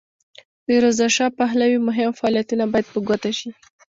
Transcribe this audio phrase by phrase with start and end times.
[0.67, 3.49] د رضاشاه پهلوي مهم فعالیتونه باید په ګوته شي.